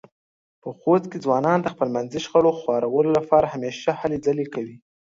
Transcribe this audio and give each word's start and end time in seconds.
په 0.61 0.69
خوست 0.79 1.05
کې 1.11 1.17
ځوانان 1.25 1.59
د 1.61 1.67
خپلمنځې 1.73 2.19
شخړو 2.25 2.51
خوارولو 2.59 3.09
لپاره 3.19 3.51
همېشه 3.53 3.91
هلې 4.01 4.17
ځلې 4.25 4.45
کوي. 4.53 4.75